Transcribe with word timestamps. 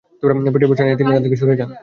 পেটের 0.45 0.69
বর্শা 0.69 0.83
নিয়েই 0.83 0.99
তিনি 0.99 1.09
তার 1.11 1.23
দিকে 1.25 1.39
ছুটে 1.39 1.55
যান। 1.59 1.69